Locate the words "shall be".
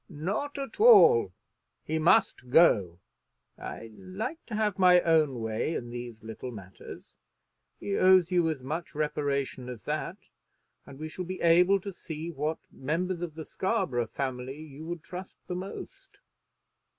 11.07-11.41